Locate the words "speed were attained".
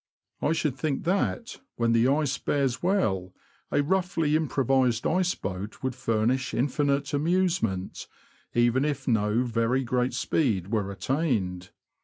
10.15-11.69